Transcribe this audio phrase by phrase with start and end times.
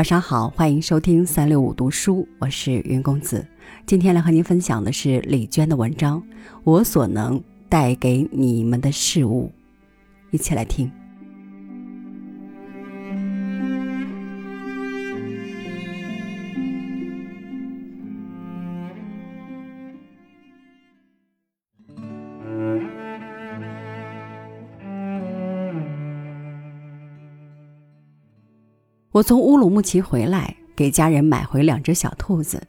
[0.00, 3.46] 晚上好，欢迎收听三六五读书，我是云公子。
[3.84, 6.18] 今天来和您分享的是李娟的文章
[6.64, 7.38] 《我所能
[7.68, 9.52] 带给你们的事物》，
[10.34, 10.90] 一起来听。
[29.12, 32.62] 我从乌鲁木齐回来，给家人买回两只小兔子。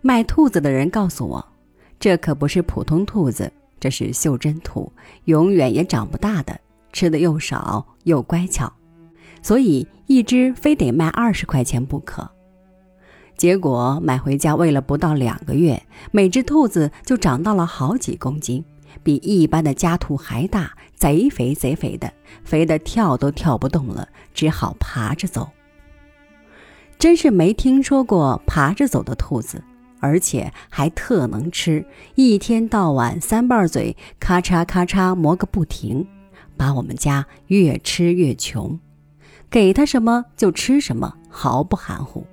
[0.00, 1.46] 卖兔子的人告诉我，
[2.00, 4.90] 这可不是普通兔子，这是袖珍兔，
[5.26, 6.58] 永远也长不大的，
[6.90, 8.72] 吃的又少又乖巧，
[9.42, 12.30] 所以一只非得卖二十块钱不可。
[13.36, 18.64] 结果买回家喂了不到两个月，每只兔子就长到了好几公斤，
[19.02, 22.10] 比一般的家兔还大，贼肥贼肥的，
[22.42, 25.46] 肥得跳都跳不动了，只好爬着走。
[26.98, 29.62] 真是没听说过爬着走的兔子，
[30.00, 36.06] 而且还特能吃，一天到晚三瓣嘴咔嚓咔嚓磨个不停，
[36.56, 38.78] 把我们家越吃越穷，
[39.50, 42.26] 给它什么就吃什么，毫不含糊。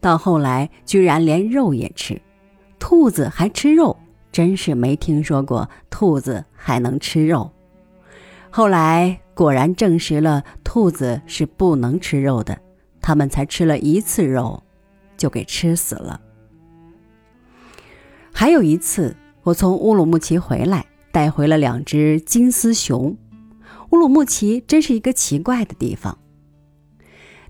[0.00, 2.20] 到后来居然连肉也吃，
[2.78, 3.96] 兔子还吃肉，
[4.32, 7.50] 真是没听说过兔子还能吃肉。
[8.48, 12.58] 后来果然证实了，兔子是不能吃肉的。
[13.08, 14.62] 他们才吃了一次肉，
[15.16, 16.20] 就给吃死了。
[18.34, 23.16] 还有一次，我从乌鲁木齐回来，带回了两只金丝熊。
[23.92, 26.18] 乌鲁木齐真是一个奇怪的地方。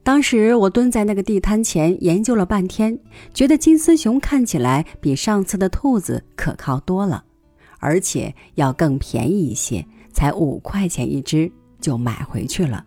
[0.05, 2.97] 当时我蹲在那个地摊前研究了半天，
[3.35, 7.25] 觉得金丝熊看起来比上次的兔子可靠多了，
[7.81, 11.51] 而且要更便宜一些，才五块钱一只，
[11.81, 12.85] 就买回去了。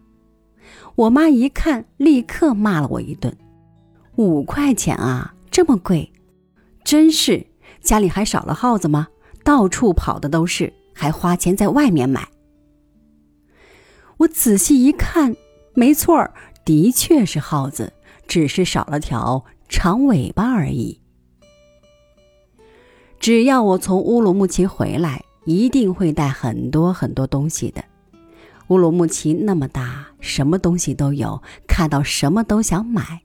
[0.95, 3.35] 我妈一看，立刻骂了我一顿
[4.17, 6.11] ：“五块钱啊，这么贵！
[6.83, 7.45] 真是
[7.81, 9.07] 家里还少了耗子吗？
[9.43, 12.27] 到处跑的都是，还花钱在外面买。”
[14.17, 15.35] 我仔细一看，
[15.73, 17.93] 没错儿，的确是耗子，
[18.27, 20.99] 只是少了条长尾巴而已。
[23.19, 27.83] 只要我从乌鲁木齐回来，一定会带很多很多东西的。
[28.71, 33.21] 乌鲁木齐那么大，什么东西都有，看到什么都想买，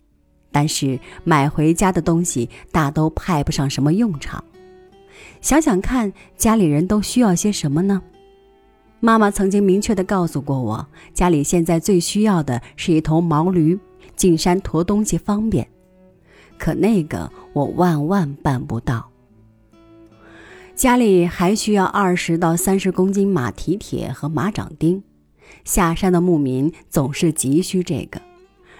[0.51, 4.43] 但是买回家的东西大都派不上什么用场。
[5.41, 8.03] 想想看，家里人都需要些什么呢？
[8.99, 10.85] 妈妈曾经明确的告诉过我，
[11.15, 13.79] 家里现在最需要的是一头毛驴，
[14.17, 15.69] 进山驮东西方便。
[16.59, 19.09] 可那个我万万办不到。
[20.75, 25.01] 家里还需要二十到三十公斤马蹄铁和马掌钉。
[25.65, 28.21] 下山的牧民总是急需这个。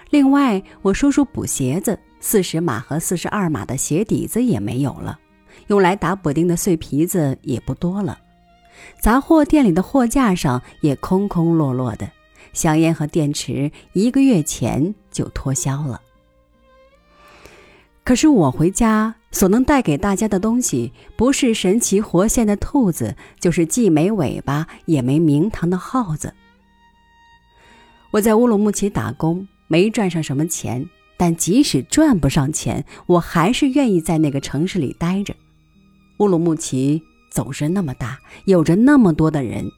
[0.09, 5.19] 另外，我叔叔补鞋子，四十码和四十二码的鞋底子也没有了，
[5.67, 8.17] 用来打补丁的碎皮子也不多了。
[9.01, 12.09] 杂货店里的货架上也空空落落的，
[12.53, 16.01] 香烟和电池一个月前就脱销了。
[18.05, 26.33] 可是我回家所能带给大家的东西，不是神奇活现的兔子，就是既没尾巴也没名堂的耗子。
[28.11, 30.87] 我在乌鲁木齐打工，没赚上什么钱，
[31.17, 35.35] 但即使赚不上钱，我还是愿意在那个城市里待着。
[36.19, 39.69] 乌鲁木齐总是那么大，有着那么多的人，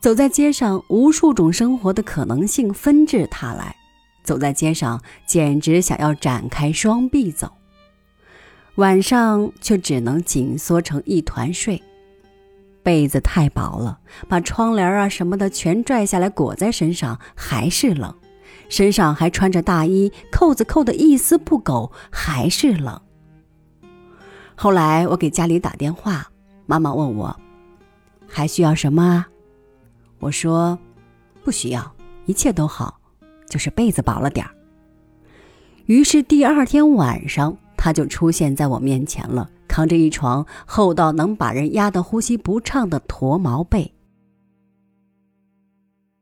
[0.00, 3.76] 走在街上，无数种生活的可能性纷至沓来，
[4.24, 7.52] 走在街上简直想要展开双臂走，
[8.76, 11.80] 晚上却只能紧缩成一团睡。
[12.86, 13.98] 被子太薄了，
[14.28, 18.14] 把窗帘啊什么的全拽下来裹在身上，还是冷；
[18.68, 23.02] 身上还穿着大衣，扣子扣的一丝不苟，还是冷。
[24.54, 26.30] 后来我给家里打电话，
[26.66, 27.36] 妈妈问我
[28.24, 29.28] 还需要什么啊？
[30.20, 30.78] 我说
[31.42, 31.92] 不需要，
[32.26, 33.00] 一切都好，
[33.48, 34.52] 就是被子薄了点儿。
[35.86, 39.50] 于是第二天晚上，他就出现在我面前了。
[39.76, 43.92] 扛着一床厚到能把人压得呼吸不畅的驼毛被，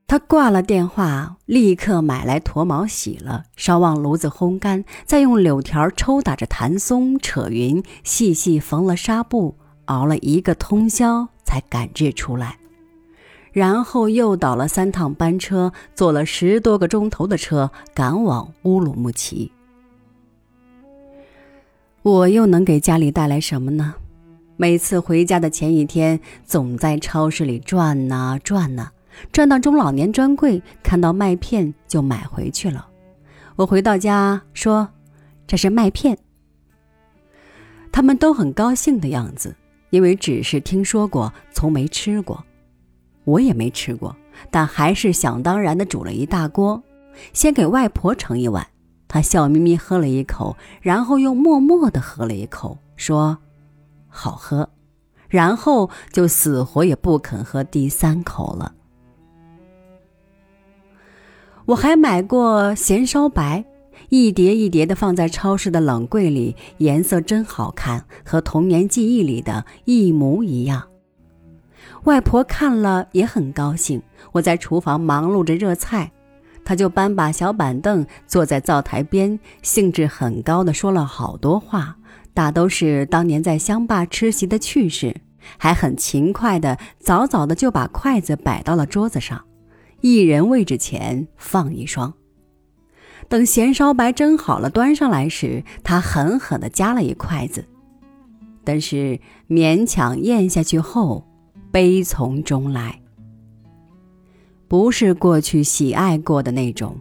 [0.08, 9.54] 他挂了电话，立刻买来驼毛洗了，烧旺炉子烘干，再用柳条抽打着弹松扯匀，细细缝了纱布，
[9.84, 12.58] 熬了一个通宵才赶制出来，
[13.52, 19.52] 然后又倒了三趟班车，坐了十多个钟头的车赶往乌鲁木齐。
[22.04, 23.94] 我又能给家里带来什么呢？
[24.58, 28.90] 每次回家的前一天，总在超市里转呐转呐，
[29.32, 32.86] 转到中老年专柜，看到麦片就买回去了。
[33.56, 34.86] 我回到家说
[35.48, 36.18] ：“这是麦片。”
[37.90, 39.56] 他们都很高兴的样子，
[39.88, 42.44] 因为只是听说过，从没吃过。
[43.24, 44.14] 我也没吃过，
[44.50, 46.82] 但还是想当然的煮了一大锅，
[47.32, 48.66] 先给外婆盛一碗。
[49.08, 53.38] 他笑眯眯喝了一口，然后又默默的喝了一口，说
[54.08, 54.68] ：“好喝。”
[55.28, 58.74] 然后就死活也不肯喝第三口了。
[61.64, 63.64] 我还买过咸烧白，
[64.10, 70.86] 一叠一叠的放在超市的冷柜里，颜色真好看，和童年记忆里的一模一样。
[72.04, 74.00] 外婆看了也很高兴。
[74.32, 76.12] 我在厨房忙碌着热菜，
[76.64, 81.96] 他就搬把小板凳坐在灶台边，兴致很高的说了好多话，
[82.32, 85.14] 大都是当年在乡坝吃席的趣事，
[85.58, 89.44] 还很勤快的早早的就把筷子摆到了桌子上。
[90.00, 92.14] 一人位置前放一双。
[93.28, 97.64] 等咸烧白蒸好了，端上来时，他狠狠地夹了一筷子，
[98.64, 99.18] 但是
[99.48, 101.26] 勉强咽下去后，
[101.70, 103.00] 悲从中来。
[104.68, 106.98] 不是过去喜爱过的那种，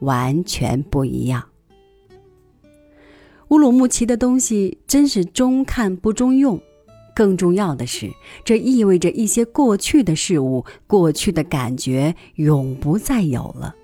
[0.00, 1.42] 完全不一样。
[3.48, 6.60] 乌鲁木齐的东西真是中看不中用。
[7.14, 8.12] 更重要的是，
[8.44, 13.74] 这意味着一些过去的事物、过去的感觉永不再有了。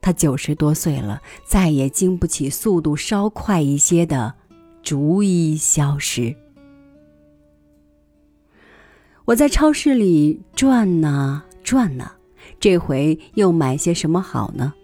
[0.00, 4.34] 他九十多岁了，再也经不起速度稍快一些的
[4.82, 6.34] 逐一消失。
[9.26, 12.12] 我在超市里转呐转呐，
[12.60, 14.74] 这回又买些什么好呢？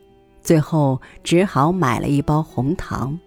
[0.41, 3.19] 最后只好买了一包红糖，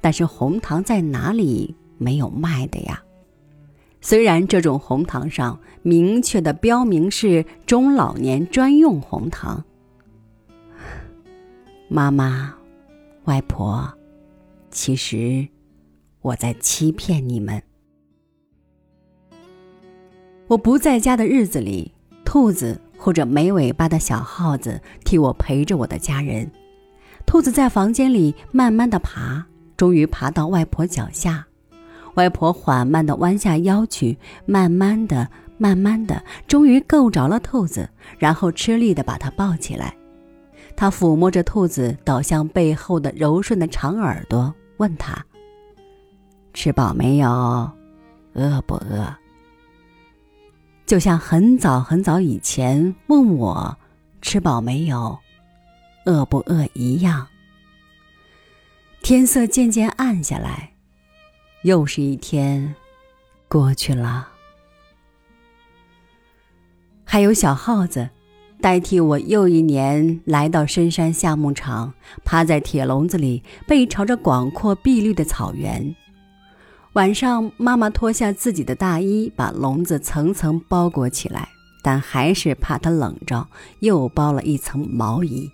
[0.00, 3.02] 但是红糖在哪里没有卖的呀？
[4.00, 9.64] 虽然这种红糖上明确的标明是中老年专用红糖，
[11.88, 12.54] 妈妈、
[13.24, 13.92] 外婆，
[14.70, 15.48] 其实
[16.20, 17.60] 我在欺骗你们。
[20.46, 21.90] 我不在家的日子里，
[22.22, 26.50] 兔子或者没尾巴的小耗子替我陪着我的家人。
[27.26, 29.44] 兔子在房间里慢慢的爬，
[29.76, 31.46] 终于爬到外婆脚下。
[32.14, 34.16] 外婆缓慢的弯下腰去，
[34.46, 35.28] 慢慢的、
[35.58, 37.86] 慢慢的，终于够着了兔子，
[38.16, 39.94] 然后吃力的把它抱起来。
[40.74, 45.22] 她抚摸着兔子倒向背后的柔顺的长耳朵，问他
[46.54, 47.28] ：“吃饱没有？
[48.32, 49.14] 饿不饿？”
[50.86, 53.78] 就像很早很早以前问我
[54.22, 55.18] 吃饱没有、
[56.06, 57.26] 饿不饿一样。
[59.02, 60.70] 天色渐渐暗下来。
[61.62, 62.74] 又是一天
[63.48, 64.28] 过去了，
[67.04, 68.10] 还有小耗子
[68.60, 75.96] 代替我又一年来到深山夏牧场，趴在铁笼子里，背朝着广阔碧绿的草原。
[76.94, 81.48] 晚上，妈妈脱下自己的大衣，把笼子层层包裹起来，
[81.82, 83.48] 但还是怕它冷着，
[83.80, 85.50] 又包了一层毛衣。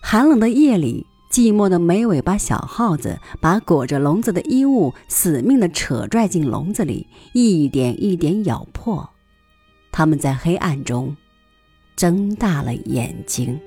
[0.00, 1.06] 寒冷的夜里。
[1.32, 9.10] 寂寞的没尾巴小耗子把裹着笼子的衣物死命地扯拽进笼子里，一点一点咬破。
[9.90, 11.16] 他们在黑暗中
[11.96, 13.58] 睁大了眼睛。